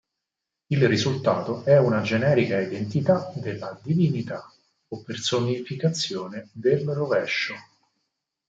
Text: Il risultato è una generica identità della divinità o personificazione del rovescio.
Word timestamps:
Il 0.71 0.87
risultato 0.87 1.63
è 1.63 1.77
una 1.77 2.01
generica 2.01 2.59
identità 2.59 3.31
della 3.35 3.79
divinità 3.83 4.51
o 4.87 5.03
personificazione 5.03 6.49
del 6.53 6.87
rovescio. 6.89 7.53